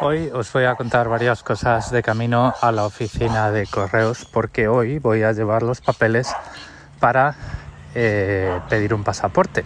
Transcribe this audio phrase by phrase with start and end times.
[0.00, 4.66] Hoy os voy a contar varias cosas de camino a la oficina de correos porque
[4.66, 6.34] hoy voy a llevar los papeles
[6.98, 7.36] para
[7.94, 9.64] eh, pedir un pasaporte.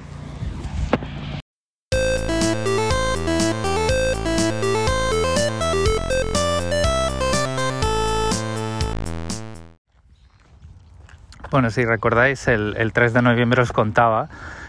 [11.50, 14.28] Bueno, si recordáis, el, el 3 de noviembre os contaba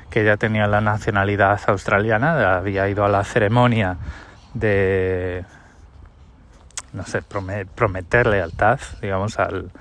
[0.09, 3.97] que ya tenía la nacionalidad australiana, había ido a la ceremonia
[4.53, 5.45] de,
[6.93, 9.71] no sé, prometer lealtad, digamos, al,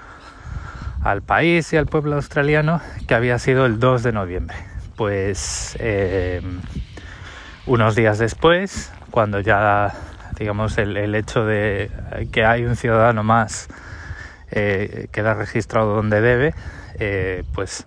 [1.02, 4.56] al, país y al pueblo australiano, que había sido el 2 de noviembre.
[4.96, 6.42] Pues eh,
[7.66, 9.94] unos días después, cuando ya,
[10.38, 11.90] digamos, el, hecho de
[12.32, 13.68] que hay un ciudadano más
[14.50, 16.54] eh, queda registrado donde debe,
[16.98, 17.86] eh, pues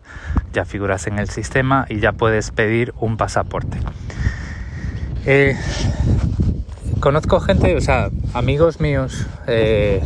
[0.54, 3.80] ya figuras en el sistema y ya puedes pedir un pasaporte.
[7.02, 10.04] Conozco gente, o sea, amigos míos eh,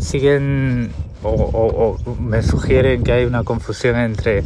[0.00, 0.90] siguen
[1.22, 4.42] o, me sugieren que hay una confusión entre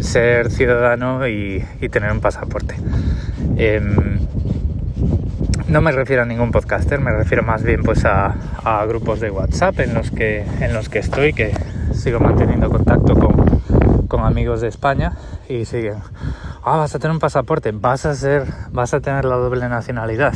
[0.00, 2.76] ser ciudadano y, tener un pasaporte.
[3.58, 4.18] Em,
[5.68, 9.30] no me refiero a ningún podcaster, me refiero más bien pues a, a, grupos de
[9.30, 11.52] WhatsApp en los que en los que estoy, que
[11.92, 15.12] sigo manteniendo contacto con, con amigos de España
[15.50, 15.96] y siguen
[16.64, 20.34] ah, vas a tener un pasaporte, vas a ser, vas a tener la doble nacionalidad.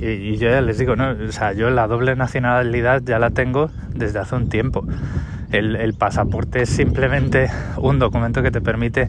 [0.00, 3.70] Y, yo ya les digo, no, o sea, yo la doble nacionalidad ya la tengo
[3.94, 4.86] desde hace un tiempo.
[5.52, 9.08] El, pasaporte es simplemente un documento que te permite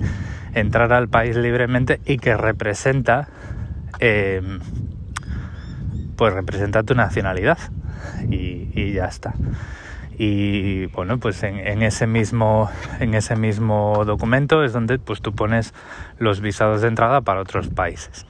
[0.54, 3.28] entrar al país libremente y que representa,
[4.00, 4.42] eh,
[6.16, 7.58] pues representa tu nacionalidad.
[8.30, 9.34] y ya está
[10.18, 15.74] y bueno pues en, ese mismo en ese mismo documento es donde pues tú pones
[16.18, 18.26] los visados de entrada para otros países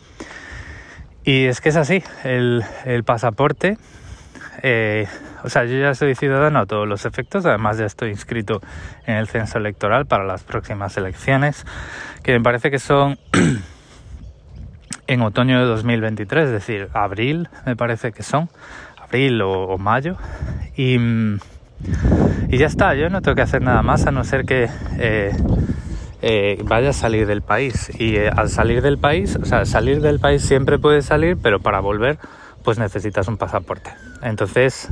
[1.27, 2.63] y es que es así el,
[3.05, 3.77] pasaporte
[4.63, 5.07] eh,
[5.43, 8.61] o sea yo ya soy ciudadano a todos los efectos además ya estoy inscrito
[9.05, 11.65] en el censo electoral para las próximas elecciones
[12.23, 13.19] que me parece que son
[15.07, 18.49] en otoño de 2023 es decir abril me parece que son
[18.97, 20.15] abril o mayo
[20.77, 21.39] y mm,
[22.49, 25.31] y ya está, yo no tengo que hacer nada más a no ser que eh,
[26.21, 27.91] eh, vaya a salir del país.
[27.99, 31.59] Y eh, al salir del país, o sea, salir del país siempre puede salir, pero
[31.59, 32.19] para volver
[32.63, 33.91] pues necesitas un pasaporte.
[34.21, 34.89] Entonces,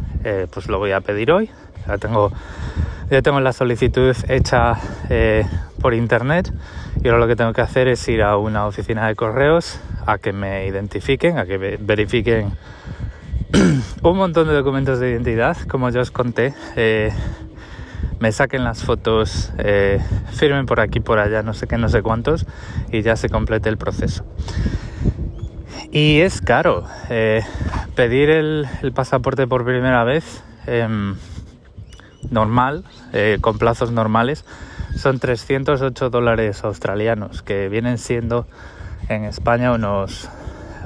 [0.53, 1.50] pues lo voy a pedir hoy.
[1.86, 2.31] Ya tengo,
[3.09, 4.75] ya tengo la solicitud hecha
[5.81, 6.53] por internet
[7.03, 10.18] y ahora lo que tengo que hacer es ir a una oficina de correos a
[10.18, 12.53] que me identifiquen, a que verifiquen
[14.02, 16.53] un montón de documentos de identidad, como ya os conté.
[18.25, 20.00] Eh, me saquen las fotos, eh,
[20.31, 22.47] firmen por aquí, por allá, no sé qué, no sé cuántos,
[22.91, 24.25] y ya se complete el proceso.
[25.91, 27.44] Y es caro eh,
[27.96, 31.16] pedir el, pasaporte por primera vez, em,
[32.31, 32.84] normal,
[33.41, 34.44] con plazos normales,
[34.96, 38.47] son 308 dólares australianos, que vienen siendo
[39.07, 40.30] en España unos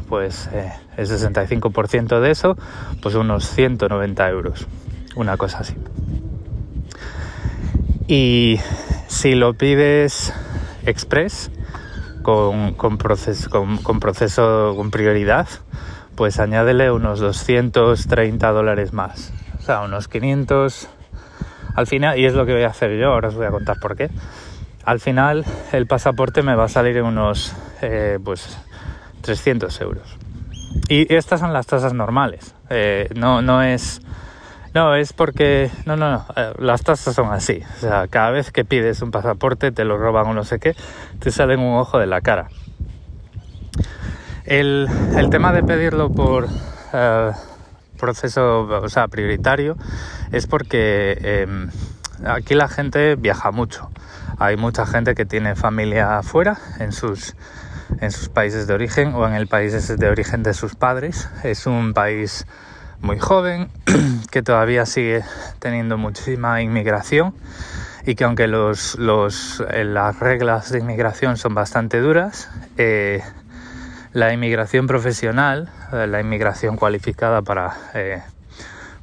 [0.10, 2.58] pues eh, el 65% de eso,
[3.02, 4.68] pues unos 190 euros,
[5.16, 5.76] una cosa así.
[8.12, 8.60] Y
[9.08, 10.34] si lo pides
[10.84, 11.52] express,
[12.24, 13.62] con, con, proceso
[14.76, 15.48] con prioridad,
[16.16, 20.90] pues añádele unos 230 dólares más, o sea, unos 500
[21.76, 23.78] al final, y es lo que voy a hacer yo, ahora os voy a contar
[23.80, 24.10] por qué.
[24.86, 28.58] Al final el pasaporte me va a salir en unos eh, pues
[29.22, 30.18] 300 euros.
[30.88, 32.56] Y estas son las tasas normales.
[32.72, 34.02] Eh, no, no es.
[34.74, 35.72] No, es porque.
[35.86, 36.26] No, no, no.
[36.36, 37.62] Eh, las tasas son así.
[37.78, 40.76] O sea, cada vez que pides un pasaporte, te lo roban o no sé qué,
[41.20, 42.50] te salen un ojo de la cara.
[44.46, 46.48] El, el tema de pedirlo por
[46.94, 47.32] eh,
[48.00, 49.78] proceso, o sea, prioritario,
[50.32, 51.70] es porque em,
[52.26, 53.90] aquí la gente viaja mucho.
[54.38, 57.36] Hay mucha gente que tiene familia afuera en sus
[58.02, 61.28] en sus países de origen o en el país de origen de sus padres.
[61.44, 62.46] Es un país
[63.02, 63.70] muy joven
[64.32, 65.24] que todavía sigue
[65.60, 67.34] teniendo muchísima inmigración
[68.06, 73.22] y que aunque los, los, eh, las reglas de inmigración son bastante duras, eh,
[74.14, 77.78] la inmigración profesional, eh, la inmigración cualificada para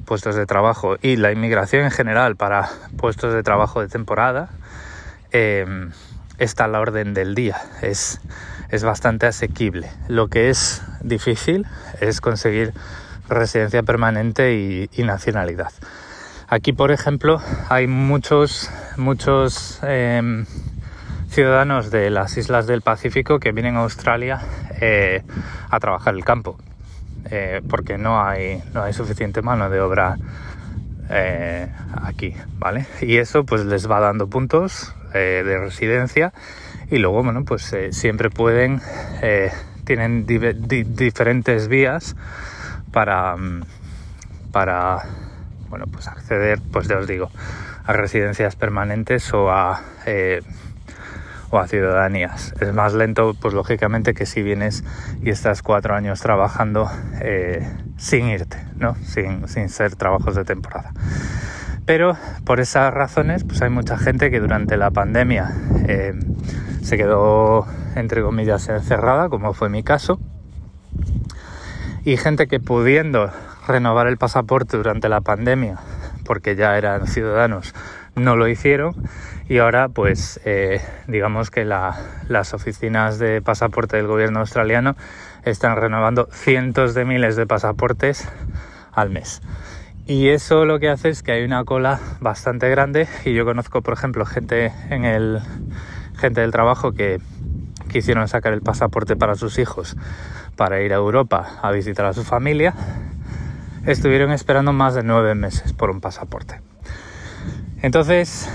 [0.05, 4.49] puestos de trabajo y la inmigración en general para puestos de trabajo de temporada
[6.39, 7.57] está a la orden del día.
[7.81, 8.19] Es,
[8.69, 9.89] es bastante asequible.
[10.07, 11.65] Lo que es difícil
[11.99, 12.73] es conseguir
[13.29, 15.71] residencia permanente y, nacionalidad.
[16.47, 20.45] Aquí, por ejemplo, hay muchos, muchos em,
[21.29, 24.39] ciudadanos de las islas del Pacífico que vienen a Australia
[24.79, 25.23] eh,
[25.69, 26.57] a trabajar el campo.
[27.29, 30.15] eh, porque no hay, no hay suficiente mano de obra
[31.09, 31.67] eh,
[32.01, 32.85] aquí, ¿vale?
[33.01, 36.31] Y eso pues les va dando puntos de residencia
[36.91, 38.81] y luego, bueno, pues siempre pueden,
[39.83, 42.15] tienen diferentes vías
[42.97, 43.61] para, mm,
[44.51, 45.03] para,
[45.69, 47.29] bueno, pues acceder, pues ya os digo,
[47.85, 49.81] a residencias permanentes o a
[51.51, 52.55] o a ciudadanías.
[52.59, 54.83] Es más lento, pues lógicamente, que si vienes
[55.21, 56.89] y estás cuatro años trabajando
[57.21, 58.95] eh, sin irte, ¿no?
[58.95, 60.91] Sin, sin ser trabajos de temporada.
[61.85, 65.51] Pero por esas razones, pues hay mucha gente que durante la pandemia
[65.87, 66.15] eh,
[66.81, 70.19] se quedó, entre comillas, encerrada, como fue mi caso,
[72.07, 73.33] y gente que pudiendo
[73.67, 75.77] renovar el pasaporte durante la pandemia,
[76.23, 77.75] porque ya eran ciudadanos,
[78.15, 78.95] no lo hicieron
[79.49, 84.95] y ahora pues eh, digamos que las oficinas de pasaporte del gobierno australiano
[85.43, 88.25] están renovando cientos de miles de pasaportes
[88.93, 89.41] al mes.
[90.05, 93.81] Y eso lo que hace es que hay una cola bastante grande y yo conozco
[93.81, 95.41] por ejemplo gente en el
[96.17, 97.19] gente del trabajo que
[97.87, 99.95] quisieron sacar el pasaporte para sus hijos
[100.55, 102.73] para ir a Europa a visitar a su familia
[103.87, 106.61] estuvieron esperando más de nueve meses por un pasaporte.
[107.81, 108.49] Entonces,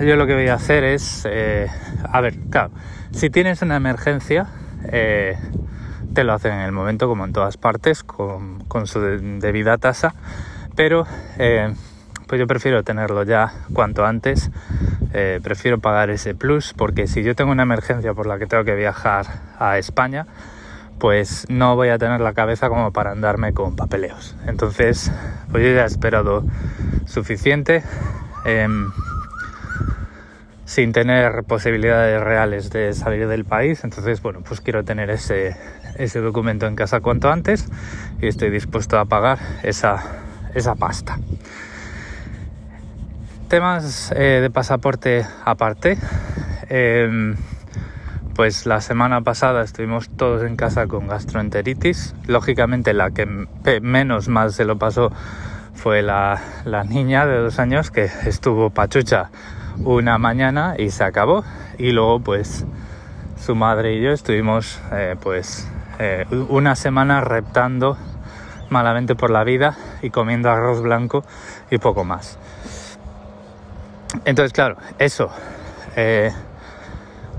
[0.00, 1.68] yo lo que voy a hacer es, eh,
[2.02, 2.72] a ver, claro,
[3.12, 4.48] si tienes una emergencia,
[4.90, 5.36] eh,
[6.12, 10.14] te lo hacen en el momento, como en todas partes, con, su debida tasa,
[10.74, 11.06] pero
[11.38, 11.72] eh,
[12.26, 14.50] pues yo prefiero tenerlo ya cuanto antes,
[15.42, 18.74] prefiero pagar ese plus, porque si yo tengo una emergencia por la que tengo que
[18.74, 19.26] viajar
[19.58, 20.26] a España,
[20.98, 24.36] pues no voy a tener la cabeza como para andarme con papeleos.
[24.46, 25.12] Entonces,
[25.50, 26.44] pues yo ya he esperado
[27.06, 27.82] suficiente.
[28.44, 28.90] Em,
[30.64, 33.84] sin tener posibilidades reales de salir del país.
[33.84, 35.56] Entonces, bueno, pues quiero tener ese,
[35.96, 37.68] ese documento en casa cuanto antes
[38.20, 40.02] y estoy dispuesto a pagar esa,
[40.54, 41.18] esa pasta.
[43.54, 45.96] Temas eh, de pasaporte aparte.
[46.68, 47.36] Em,
[48.34, 52.16] pues la semana pasada estuvimos todos en casa con gastroenteritis.
[52.26, 53.26] Lógicamente la que
[53.80, 55.12] menos mal se lo pasó
[55.72, 56.42] fue la,
[56.88, 59.30] niña de dos años que estuvo pachucha
[59.78, 61.44] una mañana y se acabó.
[61.78, 62.66] Y luego pues
[63.40, 65.70] su madre y yo estuvimos eh, pues
[66.00, 67.96] eh, una semana reptando
[68.68, 71.24] malamente por la vida y comiendo arroz blanco
[71.70, 72.36] y poco más.
[74.24, 75.30] Entonces claro, eso
[75.96, 76.30] eh,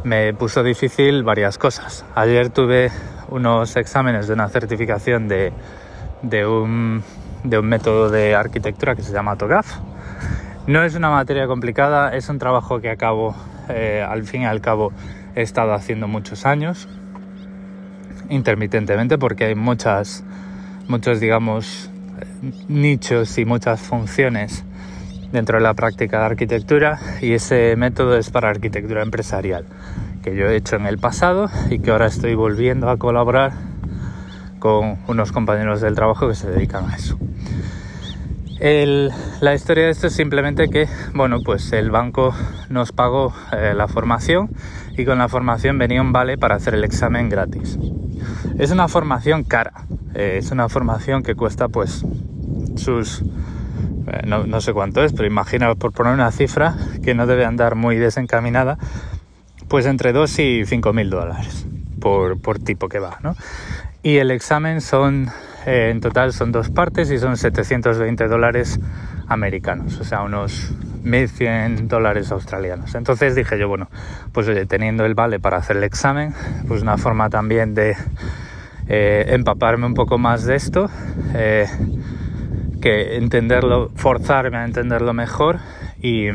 [0.03, 2.05] me puso difícil varias cosas.
[2.15, 2.91] Ayer tuve
[3.29, 5.51] unos exámenes de una certificación de,
[6.21, 7.03] de, un,
[7.43, 9.79] de un método de arquitectura que se llama TOGAF
[10.67, 13.35] no es una materia complicada, es un trabajo que acabo,
[13.69, 14.91] eh, al fin y al cabo,
[15.35, 16.87] he estado haciendo muchos años,
[18.29, 20.23] intermitentemente, porque hay muchas,
[20.87, 21.91] muchos, digamos,
[22.67, 24.64] nichos y muchas funciones
[25.35, 29.65] dentro de la práctica de arquitectura y ese método es para arquitectura empresarial,
[30.23, 33.51] que yo he hecho en el pasado y que ahora estoy volviendo a colaborar
[34.59, 37.19] con unos compañeros del trabajo que se dedican a eso
[38.59, 42.33] la historia de esto es simplemente que, bueno, pues el banco
[42.69, 44.49] nos pagó eh, la formación
[44.97, 47.77] y con la formación venía un vale para hacer el examen gratis.
[48.57, 49.73] Es una formación cara,
[50.13, 52.05] eh, es una formación que cuesta pues
[52.77, 53.23] sus...
[54.07, 57.75] Eh, no, sé cuánto es, pero imagina por poner una cifra que no debe andar
[57.75, 58.77] muy desencaminada,
[59.67, 61.67] pues entre 2 y 5 mil dólares
[61.99, 63.35] por, por tipo que va, ¿no?
[64.03, 65.31] Y el examen son
[65.65, 68.79] eh, en total son dos partes y son 720 dólares
[69.27, 72.93] americanos, o sea, unos 1.100 dólares australianos.
[72.93, 73.89] Entonces dije yo, bueno,
[74.31, 76.35] pues teniendo el vale para hacer el examen,
[76.67, 77.95] pues una forma también de
[78.87, 80.87] eh, empaparme un poco más de esto,
[82.85, 85.57] que entenderlo, forzarme a entenderlo mejor
[86.03, 86.27] y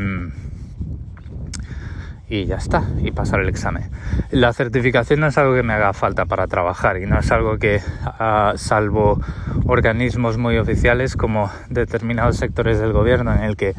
[2.27, 3.89] y ya está, y pasar el examen.
[4.31, 7.57] La certificación no es algo que me haga falta para trabajar y no es algo
[7.57, 9.21] que, ah, salvo
[9.65, 13.73] organismos muy oficiales como determinados sectores del gobierno en el que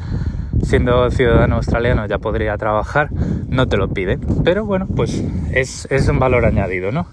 [0.63, 3.09] siendo ciudadano australiano ya podría trabajar,
[3.47, 4.19] no te lo pide.
[4.43, 7.07] Pero bueno, pues es, es un valor añadido, ¿no?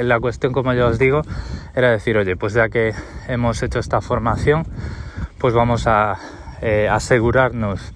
[0.00, 1.22] La cuestión, como ya os digo,
[1.74, 2.92] era decir, oye, pues ya que
[3.28, 4.64] hemos hecho esta formación,
[5.38, 6.18] pues vamos a
[6.60, 7.92] eh, asegurarnos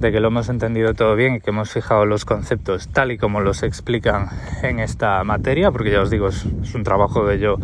[0.00, 3.18] de que lo hemos entendido todo bien y que hemos fijado los conceptos tal y
[3.18, 4.28] como los explican
[4.62, 7.58] en esta materia, porque ya os digo, es, un trabajo que yo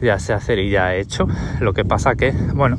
[0.00, 1.26] ya sé hacer y ya he hecho.
[1.60, 2.78] Lo que pasa que, bueno,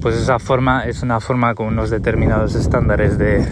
[0.00, 3.46] pues esa forma es una forma con unos determinados estándares de,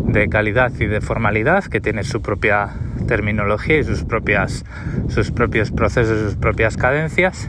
[0.00, 2.70] de calidad y de formalidad que tiene su propia
[3.06, 4.64] terminología y sus propias
[5.08, 7.48] sus propios procesos, sus propias cadencias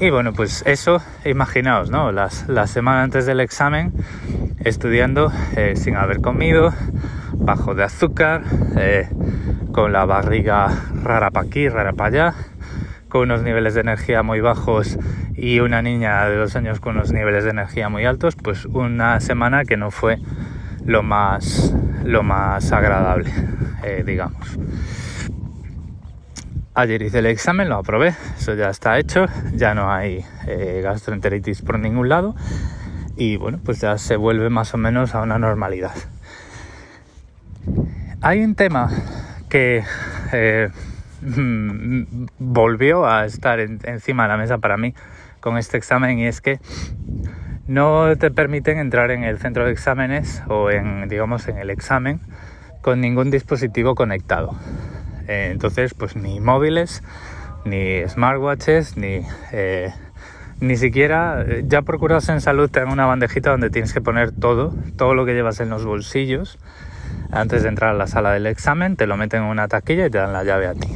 [0.00, 2.10] Y bueno, pues eso, imaginaos, ¿no?
[2.10, 3.92] Las, la semana antes del examen,
[4.64, 6.72] estudiando eh, sin haber comido,
[7.34, 8.42] bajo de azúcar,
[8.76, 9.08] eh,
[9.72, 10.68] con la barriga
[11.04, 12.34] rara para aquí, rara para allá,
[13.08, 14.98] con unos niveles de energía muy bajos
[15.36, 19.20] y una niña de dos años con unos niveles de energía muy altos, pues una
[19.20, 20.18] semana que no fue
[20.84, 21.74] lo más,
[22.04, 23.30] lo más agradable,
[23.82, 24.58] eh, digamos.
[26.74, 31.62] Ayer hice el examen, lo aprobé, eso ya está hecho, ya no hay eh, gastroenteritis
[31.62, 32.34] por ningún lado
[33.16, 35.94] y bueno, pues ya se vuelve más o menos a una normalidad.
[38.20, 38.90] Hay un tema
[39.48, 39.84] que
[40.32, 40.70] eh,
[42.38, 44.94] volvió a estar encima de la mesa para mí
[45.44, 46.58] con este examen y es que
[47.66, 52.20] no te permiten entrar en el centro de exámenes o en, digamos, en el examen
[52.80, 54.56] con ningún dispositivo conectado.
[55.28, 57.02] Eh, entonces, pues ni móviles,
[57.66, 59.20] ni smartwatches, ni
[59.52, 59.92] eh,
[60.60, 64.32] ni siquiera, eh, ya procurados en salud te dan una bandejita donde tienes que poner
[64.32, 66.58] todo, todo lo que llevas en los bolsillos
[67.32, 70.10] antes de entrar a la sala del examen, te lo meten en una taquilla y
[70.10, 70.88] te dan la llave a ti.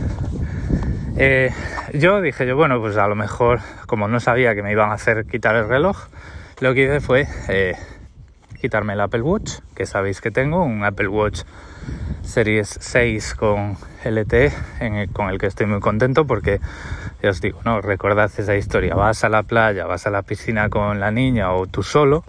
[1.95, 4.95] Yo dije yo, bueno, pues a lo mejor, como no sabía que me iban a
[4.95, 6.07] hacer quitar el reloj,
[6.61, 7.27] lo que hice fue
[8.61, 11.43] quitarme el Apple Watch, que sabéis que tengo, un Apple Watch
[12.23, 14.53] Series 6 con LTE,
[15.13, 16.61] con el que estoy muy contento porque,
[17.23, 17.81] ya os digo, ¿no?
[17.81, 21.67] Recordad esa historia, vas a la playa, vas a la piscina con la niña o
[21.67, 22.25] tú solo,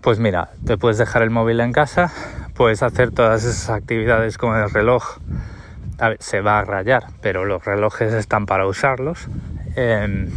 [0.00, 2.12] pues mira, te puedes dejar el móvil en casa,
[2.54, 5.18] puedes hacer todas esas actividades con el reloj.
[6.18, 9.28] Se va a rayar, pero los relojes están para usarlos.
[9.76, 10.30] Em,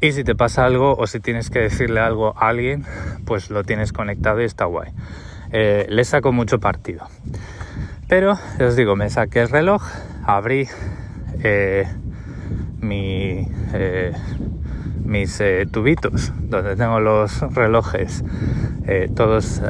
[0.00, 2.84] y si te pasa algo o si tienes que decirle algo a alguien,
[3.24, 4.92] pues lo tienes conectado y está guay.
[5.52, 7.06] Eh, le saco mucho partido.
[8.08, 9.82] Pero, os digo, me saqué el reloj,
[10.24, 10.68] abrí
[11.42, 11.86] eh,
[12.80, 14.12] mi, eh,
[15.04, 18.24] mis eh, tubitos donde tengo los relojes
[19.16, 19.60] todos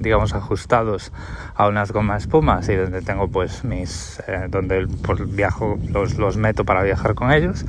[0.00, 1.12] digamos ajustados
[1.54, 6.64] a unas gomas espumas y donde tengo pues mis donde pues, viajo los, los, meto
[6.64, 7.64] para viajar con ellos.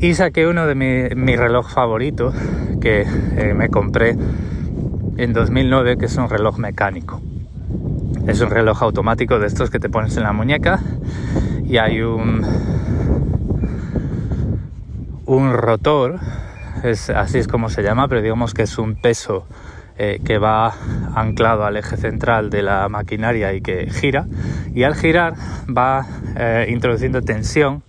[0.00, 2.32] Y saqué uno de mi, reloj favorito
[2.80, 3.06] que
[3.54, 4.16] me compré
[5.16, 7.20] en 2009 que es un reloj mecánico.
[8.26, 10.80] Es un reloj automático de estos que te pones en la muñeca
[11.64, 12.42] y hay un,
[15.26, 16.18] un rotor,
[16.82, 19.46] es, así es como se llama, pero digamos que es un peso
[19.96, 20.74] eh, que va
[21.14, 24.26] anclado al eje central de la maquinaria y que gira.
[24.74, 25.34] Y al girar
[25.66, 27.82] va eh, introduciendo tensión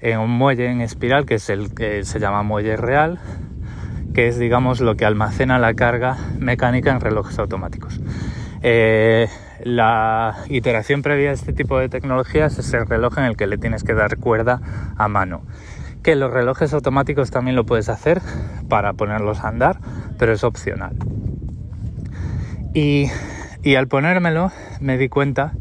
[0.00, 3.18] en un muelle en espiral que es el que se llama muelle real,
[4.14, 8.00] que es digamos lo que almacena la carga mecánica en relojes automáticos.
[8.62, 9.28] Eh,
[9.64, 13.58] la iteración previa a este tipo de tecnologías es el reloj en el que le
[13.58, 14.60] tienes que dar cuerda
[14.96, 15.42] a mano.
[16.02, 18.20] Que los relojes automáticos también lo puedes hacer
[18.68, 19.78] para ponerlos a andar,
[20.18, 20.96] pero es opcional.
[22.74, 23.10] Y,
[23.76, 25.52] al ponérmelo me di cuenta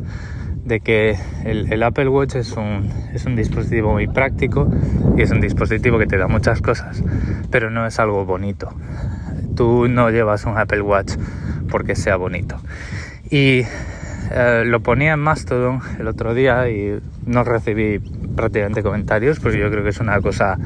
[0.65, 4.71] de que el, Apple Watch es un, es un, dispositivo muy práctico
[5.17, 7.03] y es un dispositivo que te da muchas cosas,
[7.49, 8.69] pero no es algo bonito.
[9.55, 11.13] Tú no llevas un Apple Watch
[11.69, 12.57] porque sea bonito.
[13.29, 13.63] Y
[14.33, 17.99] eh, lo ponía en Mastodon el otro día y no recibí
[18.35, 20.57] prácticamente comentarios, porque yo creo que es una cosa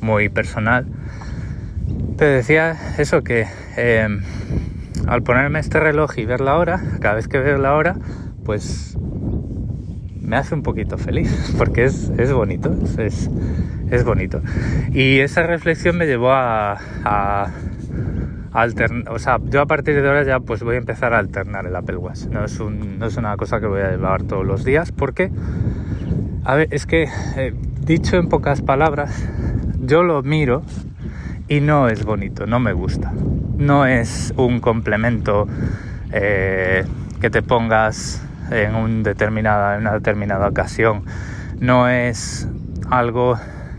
[0.00, 0.86] muy personal.
[2.16, 4.08] Te decía eso que eh,
[5.06, 7.96] al ponerme este reloj y ver la hora, cada vez que veo la hora,
[8.44, 8.96] pues
[10.20, 13.30] me hace un poquito feliz, porque es, bonito, es,
[13.90, 14.40] es, bonito.
[14.92, 16.78] Y esa reflexión me llevó a
[18.54, 21.74] o sea, yo a partir de ahora ya pues voy a empezar a alternar el
[21.74, 22.26] Apple Watch.
[22.26, 25.30] No es, una cosa que voy a llevar todos los días porque,
[26.44, 29.26] a ver, es que, eh, dicho en pocas palabras,
[29.80, 30.62] yo lo miro
[31.48, 33.12] y no es bonito, no me gusta.
[33.56, 35.46] No es un complemento
[36.12, 36.84] eh,
[37.20, 41.04] que te pongas en, en una determinada ocasión.
[41.58, 42.48] No es
[42.90, 43.38] algo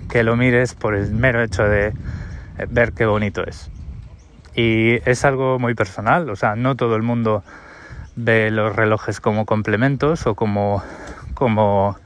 [0.10, 1.94] que lo mires por el mero hecho de eh,
[2.70, 3.70] ver qué bonito es.
[4.55, 7.43] Y es algo muy personal, o sea, no todo el mundo
[8.15, 10.83] ve los relojes como complementos o como,
[11.33, 11.98] como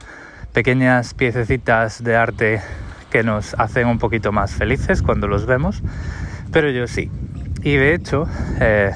[0.52, 2.62] pequeñas piececitas de arte
[3.10, 5.82] que nos hacen un poquito más felices cuando los vemos,
[6.52, 7.10] pero yo sí.
[7.62, 8.26] Y de hecho,
[8.60, 8.92] eh,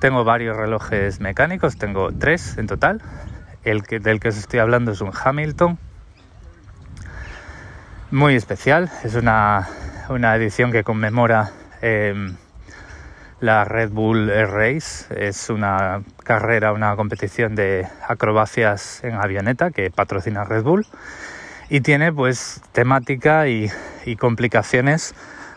[0.00, 3.02] tengo varios relojes mecánicos, tengo tres en total.
[3.64, 5.78] El que, del que os estoy hablando es un Hamilton,
[8.10, 9.68] muy especial, es una,
[10.08, 11.50] una edición que conmemora
[11.82, 12.32] eh,
[13.40, 19.90] la Red Bull Air Race es una carrera, una competición de acrobacias en avioneta que
[19.90, 20.86] patrocina Red Bull.
[21.70, 23.70] y tiene pues temática y,
[24.18, 25.14] complicaciones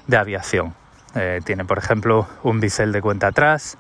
[0.07, 0.73] de aviación.
[1.15, 3.77] Eh, tiene por ejemplo un bisel de cuenta atrás,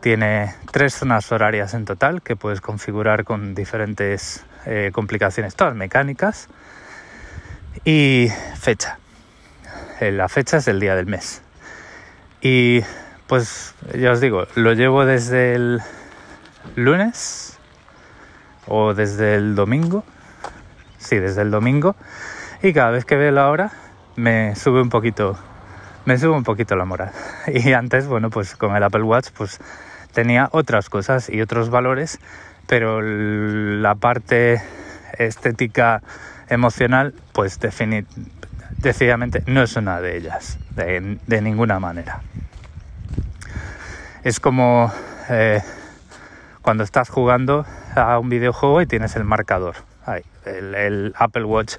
[0.00, 6.48] tiene tres zonas horarias en total que puedes configurar con diferentes eh, complicaciones, todas mecánicas,
[7.84, 8.98] y fecha.
[10.00, 11.42] Eh, la fecha es el día del mes.
[12.40, 12.82] Y
[13.26, 15.80] pues ya os digo, lo llevo desde el
[16.76, 17.58] lunes
[18.66, 20.04] o desde el domingo
[21.04, 21.94] sí, desde el domingo.
[22.62, 23.70] Y cada vez que veo la hora
[24.16, 25.38] me sube un poquito,
[26.06, 27.12] me sube un poquito la moral.
[27.46, 29.60] Y antes, bueno, pues con el Apple Watch, pues
[30.12, 32.18] tenía otras cosas y otros valores,
[32.66, 34.62] pero la parte
[35.18, 36.02] estética
[36.48, 37.58] emocional, pues
[38.78, 42.20] decididamente no es una de ellas, de, ninguna manera.
[44.24, 44.92] Es como
[45.30, 45.62] eh,
[46.62, 47.64] cuando estás jugando
[47.94, 49.76] a un videojuego y tienes el marcador
[50.46, 51.76] el, Apple Watch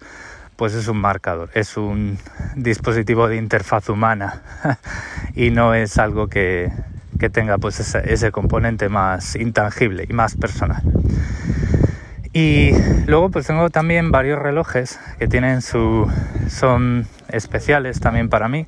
[0.56, 2.18] pues es un marcador, es un
[2.56, 4.42] dispositivo de interfaz humana
[5.36, 6.72] y no es algo que,
[7.34, 10.82] tenga pues ese, componente más intangible y más personal.
[12.32, 12.72] Y
[13.08, 16.10] luego pues tengo también varios relojes que tienen su
[16.48, 18.68] son especiales también para mí.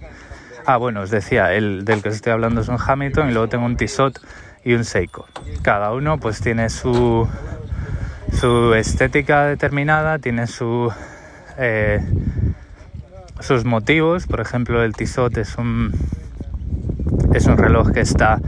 [0.70, 3.48] Ah, bueno, os decía, el del que os estoy hablando es un Hamilton y luego
[3.48, 4.20] tengo un Tissot
[4.66, 5.26] y un Seiko.
[5.62, 7.26] Cada uno pues tiene su
[8.34, 10.44] su estética determinada, tiene
[11.58, 12.06] eh,
[13.40, 14.28] sus motivos.
[14.28, 15.94] Por ejemplo, el Tissot es un,
[17.34, 18.42] es un reloj que está,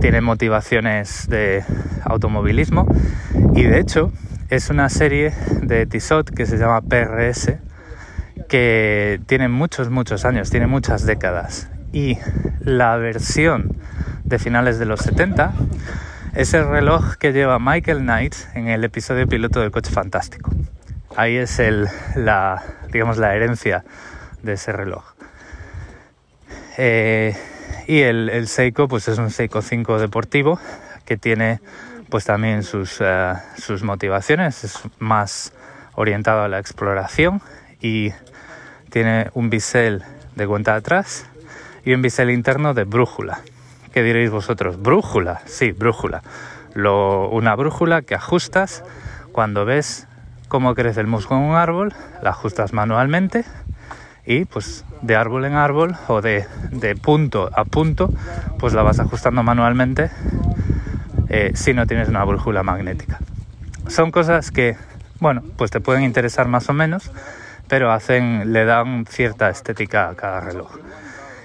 [0.00, 1.62] tiene motivaciones de
[2.04, 2.88] automovilismo
[3.54, 4.10] y de hecho
[4.50, 5.32] es una serie
[5.62, 7.58] de Tissot que se llama PRS
[8.54, 11.68] que tiene muchos, muchos años, tiene muchas décadas.
[11.92, 12.18] Y
[12.60, 13.76] la versión
[14.22, 15.52] de finales de los 70
[16.36, 20.52] es el reloj que lleva Michael Knight en el episodio piloto del coche fantástico.
[21.16, 21.60] Ahí es
[22.14, 23.84] la, digamos, la herencia
[24.44, 25.02] de ese reloj.
[26.78, 27.36] Eh,
[27.88, 30.60] y el, Seiko, pues es un Seiko 5 deportivo
[31.04, 31.58] que tiene
[32.08, 35.52] pues también sus, eh, sus motivaciones, es más
[35.96, 37.42] orientado a la exploración
[37.80, 38.12] y
[38.94, 40.04] tiene un bisel
[40.36, 41.26] de cuenta atrás
[41.84, 43.40] y un bisel interno de brújula.
[43.92, 44.80] ¿Qué diréis vosotros?
[44.80, 46.22] Brújula, sí, brújula.
[46.74, 48.84] Lo, una brújula que ajustas
[49.32, 50.06] cuando ves
[50.46, 53.44] cómo crece el musgo en un árbol, la ajustas manualmente
[54.26, 56.46] y pues de árbol en árbol o de,
[57.02, 58.12] punto a punto,
[58.60, 60.12] pues la vas ajustando manualmente
[61.30, 63.18] eh, si no tienes una brújula magnética.
[63.88, 64.76] Son cosas que,
[65.18, 67.10] bueno, pues te pueden interesar más o menos,
[67.68, 70.78] pero hacen, le dan cierta estética a cada reloj.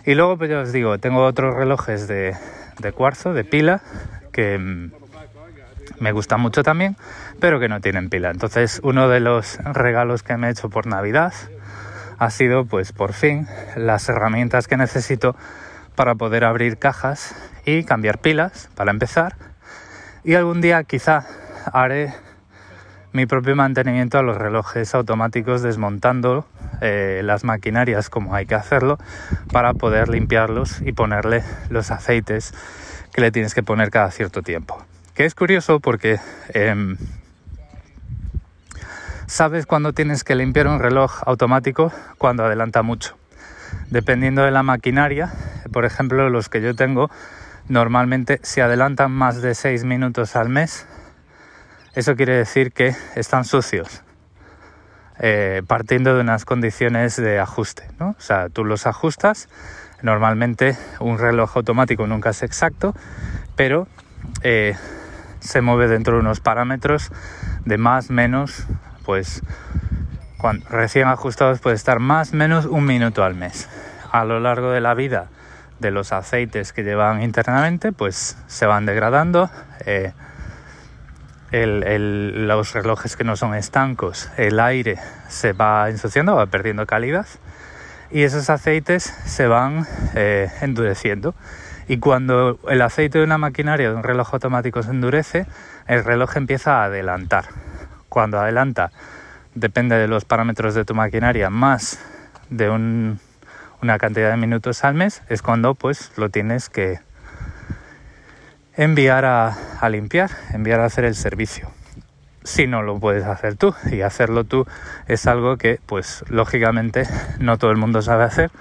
[0.06, 2.36] Y luego, pues ya os digo, tengo otros relojes de,
[2.96, 3.82] cuarzo, de pila,
[4.32, 4.92] que mm,
[6.00, 6.96] me gustan mucho también,
[7.40, 8.32] pero que no tienen pila.
[8.32, 11.34] Entonces, uno de los regalos que me he hecho por Navidad
[12.18, 15.36] ha sido, pues por fin, las herramientas que necesito
[15.96, 19.36] para poder abrir cajas y cambiar pilas, para empezar.
[20.24, 21.26] Y algún día quizá
[21.72, 22.14] haré
[23.12, 26.46] mi propio mantenimiento a los relojes automáticos desmontando
[26.82, 28.98] eh, las maquinarias como hay que hacerlo
[29.52, 32.54] para poder limpiarlos y ponerle los aceites
[33.14, 34.84] que le tienes que poner cada cierto tiempo.
[35.16, 36.20] Que es curioso porque
[36.54, 36.98] em,
[39.26, 43.18] sabes cuando tienes que limpiar un reloj automático cuando adelanta mucho.
[43.90, 45.34] Dependiendo de la maquinaria,
[45.74, 47.10] por ejemplo, los que yo tengo
[47.68, 50.88] normalmente si adelantan más de 6 minutos al mes,
[51.94, 54.04] eso quiere decir que están sucios.
[55.22, 57.84] Eh, partiendo de unas condiciones de ajuste.
[58.00, 58.16] ¿no?
[58.18, 59.50] O sea, tú los ajustas.
[60.02, 62.96] Normalmente un reloj automático nunca es exacto,
[63.58, 63.88] pero
[64.44, 64.76] eh,
[65.42, 67.12] se mueve dentro de unos parámetros
[67.66, 68.66] de más, menos,
[69.04, 69.42] pues
[70.38, 73.68] cuando recién ajustados puede estar más, menos un minuto al mes.
[74.12, 75.28] A lo largo de la vida
[75.80, 79.50] de los aceites que llevan internamente, pues se van degradando.
[79.86, 80.14] Eh,
[81.52, 87.26] los relojes que no son estancos, el aire se va ensuciando, va perdiendo calidad
[88.12, 89.86] y esos aceites se van
[90.16, 91.36] eh, endureciendo.
[91.88, 95.48] Y cuando el aceite de una maquinaria de un reloj automático se endurece,
[95.88, 97.46] el reloj empieza a adelantar.
[98.10, 98.92] Cuando adelanta,
[99.56, 102.00] depende de los parámetros de tu maquinaria, más
[102.50, 107.00] de una cantidad de minutos al mes, es cuando pues lo tienes que,
[108.80, 111.70] enviar a, limpiar, enviar a hacer el servicio.
[112.46, 114.66] Si no lo puedes hacer tú y hacerlo tú
[115.06, 117.04] es algo que pues lógicamente
[117.40, 118.52] no todo el mundo sabe hacer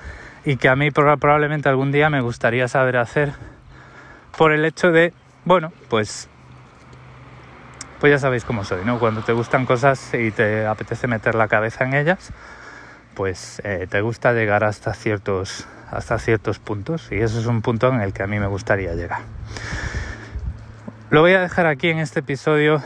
[0.45, 3.33] y que a mí probablemente algún día me gustaría saber hacer
[4.37, 5.13] por el hecho de,
[5.45, 6.29] bueno, pues
[8.01, 8.99] pues ya sabéis cómo soy, ¿no?
[8.99, 12.33] Cuando te gustan cosas y te apetece meter la cabeza en ellas,
[13.15, 17.89] pues eh, te gusta llegar hasta ciertos, hasta ciertos puntos y eso es un punto
[17.89, 19.21] en el que a mí me gustaría llegar.
[21.11, 22.83] Lo voy a dejar aquí en este episodio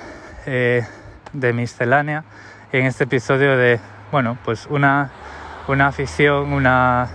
[0.47, 0.87] eh,
[1.33, 2.23] de miscelánea,
[2.71, 3.81] en este episodio de,
[4.13, 5.11] bueno, pues una,
[5.67, 7.09] una afición, una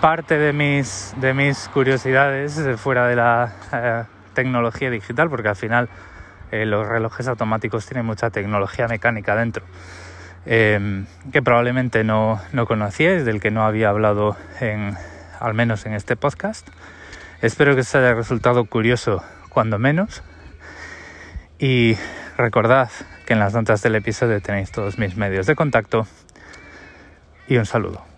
[0.00, 5.88] parte de mis, de mis curiosidades fuera de la eh, tecnología digital, porque al final
[6.52, 9.64] eh, los relojes automáticos tienen mucha tecnología mecánica dentro,
[10.46, 14.36] em, que probablemente no, no conocíais, del que no había hablado
[15.40, 16.68] al menos en este podcast.
[17.42, 20.22] Espero que os haya resultado curioso, cuando menos.
[21.58, 21.96] Y
[22.36, 22.88] recordad
[23.26, 26.06] que en las notas del episodio tenéis todos mis medios de contacto.
[27.48, 28.11] Y un saludo.